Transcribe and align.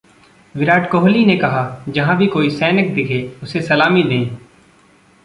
विराट 0.55 0.89
कोहली 0.91 1.25
ने 1.25 1.35
कहा- 1.37 1.91
जहां 1.91 2.17
भी 2.17 2.27
कोई 2.27 2.49
सैनिक 2.49 2.93
दिखे 2.93 3.31
उसे 3.43 3.61
सलामी 3.61 4.03
दें 4.03 4.37